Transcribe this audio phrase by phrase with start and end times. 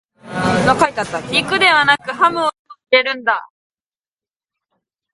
[1.31, 2.49] 肉ではなくハム入
[2.89, 3.47] れるんだ